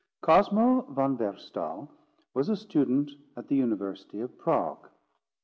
[0.21, 1.87] Cosmo von Wehrstahl
[2.33, 4.89] was a student at the University of Prague.